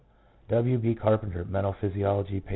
B. 0.49 0.95
Carpenter, 0.95 1.45
Mental 1.45 1.73
Physiology, 1.79 2.41
pp. 2.41 2.49